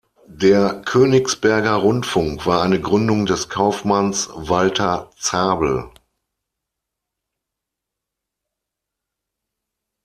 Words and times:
Der 0.33 0.81
Königsberger 0.83 1.75
Rundfunk 1.75 2.47
war 2.47 2.63
eine 2.63 2.81
Gründung 2.81 3.27
des 3.27 3.49
Kaufmanns 3.49 4.31
Walter 4.33 5.11
Zabel. 5.15 5.91